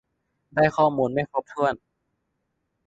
[0.55, 1.73] ได้ข้อมูลไม่ครบถ้วน